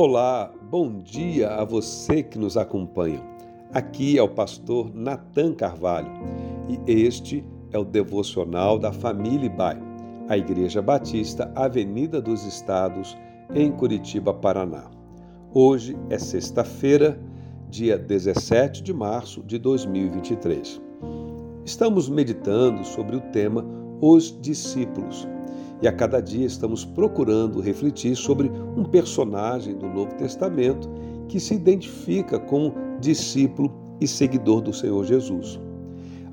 Olá, 0.00 0.54
bom 0.70 1.00
dia 1.00 1.48
a 1.56 1.64
você 1.64 2.22
que 2.22 2.38
nos 2.38 2.56
acompanha. 2.56 3.20
Aqui 3.74 4.16
é 4.16 4.22
o 4.22 4.28
pastor 4.28 4.94
Nathan 4.94 5.52
Carvalho 5.52 6.12
e 6.68 6.92
este 7.02 7.44
é 7.72 7.78
o 7.80 7.84
devocional 7.84 8.78
da 8.78 8.92
família 8.92 9.46
Ibai, 9.46 9.76
a 10.28 10.38
Igreja 10.38 10.80
Batista 10.80 11.50
Avenida 11.52 12.20
dos 12.20 12.44
Estados, 12.44 13.18
em 13.52 13.72
Curitiba, 13.72 14.32
Paraná. 14.32 14.88
Hoje 15.52 15.98
é 16.10 16.16
sexta-feira, 16.16 17.20
dia 17.68 17.98
17 17.98 18.84
de 18.84 18.94
março 18.94 19.42
de 19.42 19.58
2023. 19.58 20.80
Estamos 21.64 22.08
meditando 22.08 22.84
sobre 22.84 23.16
o 23.16 23.20
tema 23.32 23.66
Os 24.00 24.40
Discípulos 24.40 25.26
e 25.80 25.86
a 25.86 25.92
cada 25.92 26.20
dia 26.20 26.46
estamos 26.46 26.84
procurando 26.84 27.60
refletir 27.60 28.16
sobre 28.16 28.50
um 28.76 28.84
personagem 28.84 29.76
do 29.76 29.86
Novo 29.86 30.14
Testamento 30.14 30.88
que 31.28 31.38
se 31.38 31.54
identifica 31.54 32.38
como 32.38 32.74
discípulo 33.00 33.72
e 34.00 34.08
seguidor 34.08 34.60
do 34.60 34.72
Senhor 34.72 35.04
Jesus. 35.04 35.60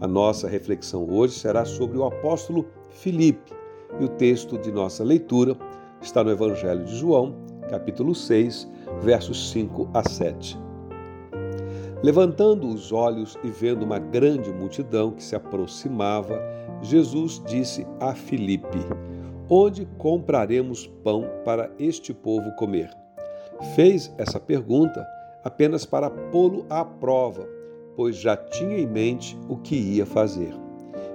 A 0.00 0.06
nossa 0.06 0.48
reflexão 0.48 1.08
hoje 1.10 1.34
será 1.34 1.64
sobre 1.64 1.98
o 1.98 2.04
apóstolo 2.04 2.66
Filipe 2.90 3.52
e 4.00 4.04
o 4.04 4.08
texto 4.08 4.58
de 4.58 4.72
nossa 4.72 5.04
leitura 5.04 5.56
está 6.00 6.22
no 6.22 6.30
Evangelho 6.30 6.84
de 6.84 6.96
João, 6.96 7.34
capítulo 7.68 8.14
6, 8.14 8.68
versos 9.02 9.50
5 9.50 9.88
a 9.94 10.08
7. 10.08 10.58
Levantando 12.02 12.68
os 12.68 12.92
olhos 12.92 13.38
e 13.42 13.48
vendo 13.48 13.82
uma 13.82 13.98
grande 13.98 14.52
multidão 14.52 15.12
que 15.12 15.22
se 15.22 15.34
aproximava, 15.34 16.38
Jesus 16.82 17.42
disse 17.46 17.86
a 17.98 18.14
Filipe: 18.14 18.78
Onde 19.48 19.86
compraremos 19.98 20.86
pão 21.02 21.26
para 21.44 21.70
este 21.78 22.14
povo 22.14 22.50
comer? 22.56 22.90
Fez 23.74 24.12
essa 24.16 24.40
pergunta 24.40 25.06
apenas 25.44 25.84
para 25.84 26.08
pô-lo 26.08 26.64
à 26.70 26.82
prova, 26.82 27.46
pois 27.94 28.16
já 28.16 28.36
tinha 28.36 28.78
em 28.78 28.86
mente 28.86 29.38
o 29.46 29.56
que 29.58 29.76
ia 29.76 30.06
fazer. 30.06 30.54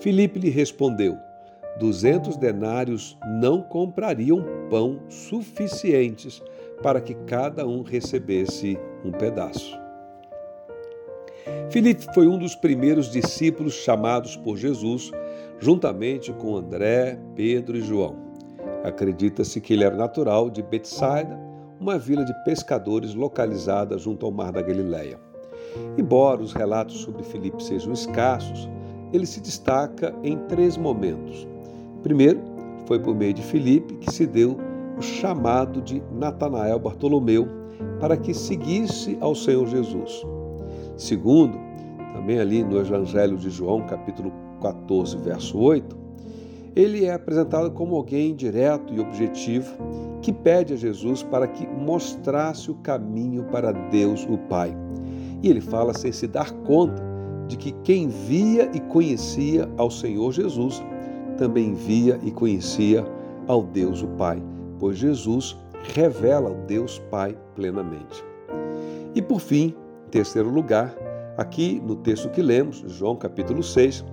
Filipe 0.00 0.38
lhe 0.38 0.50
respondeu: 0.50 1.16
Duzentos 1.78 2.36
denários 2.36 3.18
não 3.40 3.62
comprariam 3.62 4.44
pão 4.68 5.00
suficientes 5.08 6.42
para 6.82 7.00
que 7.00 7.14
cada 7.14 7.66
um 7.66 7.82
recebesse 7.82 8.78
um 9.02 9.12
pedaço. 9.12 9.80
Filipe 11.70 12.04
foi 12.12 12.26
um 12.26 12.38
dos 12.38 12.54
primeiros 12.54 13.10
discípulos 13.10 13.74
chamados 13.74 14.36
por 14.36 14.58
Jesus 14.58 15.10
juntamente 15.60 16.32
com 16.32 16.56
André, 16.56 17.18
Pedro 17.36 17.76
e 17.76 17.82
João. 17.82 18.16
Acredita-se 18.82 19.60
que 19.60 19.74
ele 19.74 19.84
era 19.84 19.94
natural 19.94 20.48
de 20.48 20.62
Betsaida, 20.62 21.38
uma 21.78 21.98
vila 21.98 22.24
de 22.24 22.34
pescadores 22.44 23.14
localizada 23.14 23.98
junto 23.98 24.24
ao 24.24 24.32
mar 24.32 24.52
da 24.52 24.62
Galileia. 24.62 25.18
Embora 25.96 26.42
os 26.42 26.52
relatos 26.52 27.00
sobre 27.00 27.22
Filipe 27.22 27.62
sejam 27.62 27.92
escassos, 27.92 28.68
ele 29.12 29.26
se 29.26 29.40
destaca 29.40 30.14
em 30.22 30.38
três 30.48 30.76
momentos. 30.76 31.46
Primeiro, 32.02 32.40
foi 32.86 32.98
por 32.98 33.14
meio 33.14 33.34
de 33.34 33.42
Filipe 33.42 33.94
que 33.96 34.12
se 34.12 34.26
deu 34.26 34.56
o 34.98 35.02
chamado 35.02 35.80
de 35.82 36.02
Natanael 36.12 36.78
Bartolomeu 36.78 37.46
para 37.98 38.16
que 38.16 38.32
seguisse 38.32 39.16
ao 39.20 39.34
Senhor 39.34 39.66
Jesus. 39.66 40.26
Segundo, 40.96 41.58
também 42.14 42.38
ali 42.38 42.64
no 42.64 42.78
Evangelho 42.78 43.36
de 43.36 43.50
João, 43.50 43.86
capítulo 43.86 44.32
14, 44.60 45.16
verso 45.18 45.58
8, 45.58 45.96
ele 46.76 47.04
é 47.04 47.12
apresentado 47.12 47.70
como 47.72 47.96
alguém 47.96 48.34
direto 48.34 48.94
e 48.94 49.00
objetivo 49.00 49.74
que 50.22 50.32
pede 50.32 50.74
a 50.74 50.76
Jesus 50.76 51.22
para 51.22 51.46
que 51.48 51.66
mostrasse 51.66 52.70
o 52.70 52.74
caminho 52.76 53.44
para 53.44 53.72
Deus, 53.72 54.26
o 54.30 54.38
Pai. 54.38 54.76
E 55.42 55.48
ele 55.48 55.60
fala 55.60 55.92
sem 55.94 56.12
se 56.12 56.26
dar 56.26 56.52
conta 56.52 57.02
de 57.48 57.56
que 57.56 57.72
quem 57.82 58.08
via 58.08 58.70
e 58.72 58.80
conhecia 58.80 59.68
ao 59.76 59.90
Senhor 59.90 60.32
Jesus 60.32 60.82
também 61.36 61.74
via 61.74 62.20
e 62.22 62.30
conhecia 62.30 63.04
ao 63.46 63.62
Deus, 63.62 64.02
o 64.02 64.08
Pai, 64.08 64.40
pois 64.78 64.98
Jesus 64.98 65.56
revela 65.94 66.50
o 66.50 66.66
Deus 66.66 67.00
Pai 67.10 67.36
plenamente. 67.54 68.22
E 69.14 69.20
por 69.22 69.40
fim, 69.40 69.74
em 70.06 70.10
terceiro 70.10 70.50
lugar, 70.50 70.94
aqui 71.36 71.82
no 71.84 71.96
texto 71.96 72.28
que 72.28 72.42
lemos, 72.42 72.84
João 72.86 73.16
capítulo 73.16 73.62
6, 73.62 74.04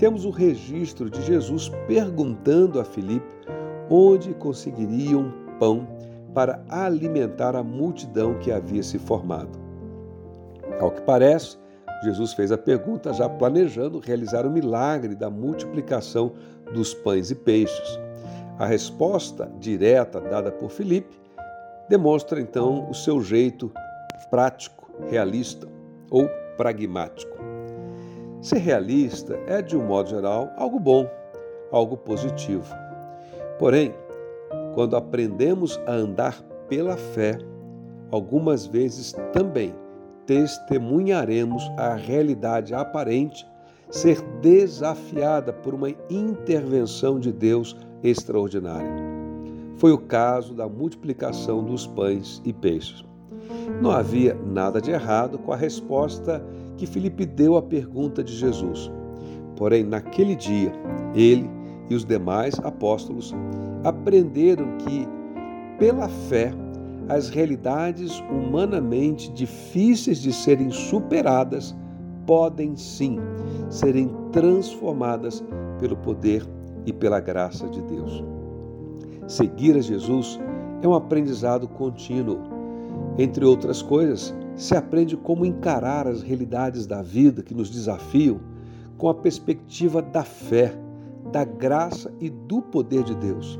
temos 0.00 0.24
o 0.24 0.30
registro 0.30 1.10
de 1.10 1.22
Jesus 1.22 1.70
perguntando 1.86 2.80
a 2.80 2.84
Filipe 2.84 3.28
onde 3.90 4.32
conseguiriam 4.32 5.30
pão 5.58 5.86
para 6.32 6.64
alimentar 6.70 7.54
a 7.54 7.62
multidão 7.62 8.38
que 8.38 8.50
havia 8.50 8.82
se 8.82 8.98
formado. 8.98 9.58
Ao 10.80 10.90
que 10.90 11.02
parece, 11.02 11.58
Jesus 12.02 12.32
fez 12.32 12.50
a 12.50 12.56
pergunta 12.56 13.12
já 13.12 13.28
planejando 13.28 13.98
realizar 13.98 14.46
o 14.46 14.50
milagre 14.50 15.14
da 15.14 15.28
multiplicação 15.28 16.32
dos 16.72 16.94
pães 16.94 17.30
e 17.30 17.34
peixes. 17.34 18.00
A 18.58 18.64
resposta 18.64 19.52
direta 19.60 20.18
dada 20.18 20.50
por 20.50 20.70
Filipe 20.70 21.20
demonstra 21.90 22.40
então 22.40 22.88
o 22.88 22.94
seu 22.94 23.20
jeito 23.20 23.70
prático, 24.30 24.90
realista 25.10 25.68
ou 26.10 26.26
pragmático. 26.56 27.49
Ser 28.40 28.58
realista 28.58 29.38
é, 29.46 29.60
de 29.60 29.76
um 29.76 29.84
modo 29.84 30.08
geral, 30.08 30.50
algo 30.56 30.78
bom, 30.78 31.06
algo 31.70 31.96
positivo. 31.96 32.74
Porém, 33.58 33.94
quando 34.74 34.96
aprendemos 34.96 35.78
a 35.86 35.92
andar 35.92 36.42
pela 36.68 36.96
fé, 36.96 37.36
algumas 38.10 38.66
vezes 38.66 39.14
também 39.32 39.74
testemunharemos 40.24 41.62
a 41.76 41.94
realidade 41.94 42.72
aparente 42.72 43.46
ser 43.90 44.22
desafiada 44.40 45.52
por 45.52 45.74
uma 45.74 45.90
intervenção 46.08 47.18
de 47.18 47.32
Deus 47.32 47.76
extraordinária. 48.02 49.10
Foi 49.76 49.92
o 49.92 49.98
caso 49.98 50.54
da 50.54 50.68
multiplicação 50.68 51.64
dos 51.64 51.86
pães 51.86 52.40
e 52.44 52.52
peixes. 52.52 53.09
Não 53.80 53.90
havia 53.90 54.34
nada 54.34 54.80
de 54.80 54.90
errado 54.90 55.38
com 55.38 55.52
a 55.52 55.56
resposta 55.56 56.44
que 56.76 56.86
Filipe 56.86 57.26
deu 57.26 57.56
à 57.56 57.62
pergunta 57.62 58.22
de 58.22 58.34
Jesus. 58.34 58.90
Porém, 59.56 59.84
naquele 59.84 60.34
dia, 60.34 60.72
ele 61.14 61.48
e 61.88 61.94
os 61.94 62.04
demais 62.04 62.54
apóstolos 62.62 63.34
aprenderam 63.84 64.76
que, 64.78 65.06
pela 65.78 66.08
fé, 66.08 66.52
as 67.08 67.28
realidades 67.28 68.22
humanamente 68.30 69.32
difíceis 69.32 70.22
de 70.22 70.32
serem 70.32 70.70
superadas 70.70 71.74
podem 72.26 72.76
sim 72.76 73.18
serem 73.68 74.10
transformadas 74.30 75.44
pelo 75.78 75.96
poder 75.96 76.46
e 76.86 76.92
pela 76.92 77.20
graça 77.20 77.68
de 77.68 77.82
Deus. 77.82 78.24
Seguir 79.26 79.76
a 79.76 79.80
Jesus 79.80 80.38
é 80.82 80.88
um 80.88 80.94
aprendizado 80.94 81.68
contínuo. 81.68 82.59
Entre 83.18 83.44
outras 83.44 83.82
coisas, 83.82 84.34
se 84.54 84.74
aprende 84.76 85.16
como 85.16 85.44
encarar 85.44 86.06
as 86.06 86.22
realidades 86.22 86.86
da 86.86 87.02
vida 87.02 87.42
que 87.42 87.54
nos 87.54 87.70
desafiam 87.70 88.40
com 88.96 89.08
a 89.08 89.14
perspectiva 89.14 90.02
da 90.02 90.22
fé, 90.22 90.74
da 91.32 91.44
graça 91.44 92.12
e 92.20 92.28
do 92.28 92.60
poder 92.60 93.02
de 93.02 93.14
Deus. 93.14 93.58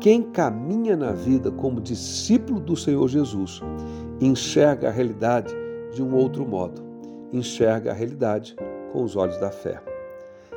Quem 0.00 0.22
caminha 0.22 0.96
na 0.96 1.12
vida 1.12 1.50
como 1.50 1.80
discípulo 1.80 2.60
do 2.60 2.76
Senhor 2.76 3.08
Jesus 3.08 3.60
enxerga 4.20 4.88
a 4.88 4.92
realidade 4.92 5.54
de 5.92 6.02
um 6.02 6.14
outro 6.14 6.46
modo, 6.46 6.82
enxerga 7.32 7.90
a 7.90 7.94
realidade 7.94 8.54
com 8.92 9.02
os 9.02 9.16
olhos 9.16 9.38
da 9.38 9.50
fé. 9.50 9.82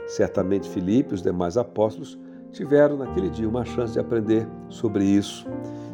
Certamente 0.07 0.69
Filipe 0.69 1.11
e 1.11 1.15
os 1.15 1.21
demais 1.21 1.57
apóstolos 1.57 2.17
tiveram 2.51 2.97
naquele 2.97 3.29
dia 3.29 3.47
uma 3.47 3.65
chance 3.65 3.93
de 3.93 3.99
aprender 3.99 4.47
sobre 4.69 5.03
isso 5.03 5.45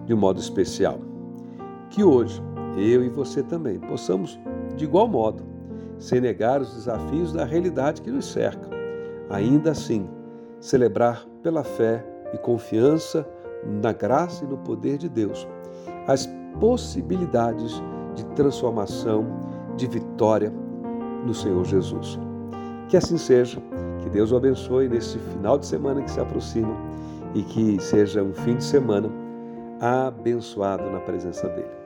de 0.05 0.13
um 0.13 0.17
modo 0.17 0.39
especial. 0.39 1.14
Que 1.89 2.03
hoje 2.03 2.41
eu 2.77 3.03
e 3.03 3.09
você 3.09 3.41
também, 3.41 3.79
possamos, 3.79 4.39
de 4.75 4.83
igual 4.83 5.07
modo, 5.07 5.43
sem 5.97 6.19
negar 6.19 6.61
os 6.61 6.73
desafios 6.73 7.31
da 7.31 7.45
realidade 7.45 8.01
que 8.01 8.11
nos 8.11 8.25
cerca, 8.25 8.69
ainda 9.29 9.71
assim, 9.71 10.09
celebrar 10.59 11.25
pela 11.41 11.63
fé 11.63 12.05
e 12.33 12.37
confiança 12.37 13.27
na 13.81 13.93
graça 13.93 14.43
e 14.43 14.47
no 14.47 14.57
poder 14.57 14.97
de 14.97 15.07
Deus 15.09 15.47
as 16.07 16.29
possibilidades 16.59 17.81
de 18.15 18.25
transformação, 18.27 19.25
de 19.75 19.87
vitória 19.87 20.53
no 21.25 21.33
Senhor 21.33 21.65
Jesus. 21.65 22.19
Que 22.87 22.97
assim 22.97 23.17
seja, 23.17 23.61
que 24.01 24.09
Deus 24.09 24.31
o 24.31 24.37
abençoe 24.37 24.87
nesse 24.87 25.17
final 25.17 25.57
de 25.57 25.65
semana 25.65 26.01
que 26.01 26.11
se 26.11 26.19
aproxima 26.19 26.75
e 27.33 27.41
que 27.41 27.81
seja 27.81 28.23
um 28.23 28.33
fim 28.33 28.55
de 28.55 28.63
semana 28.63 29.09
abençoado 29.79 30.89
na 30.89 30.99
presença 30.99 31.47
dEle. 31.49 31.84